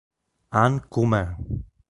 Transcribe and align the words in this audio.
An 0.61 0.73
Kum-ae 0.89 1.27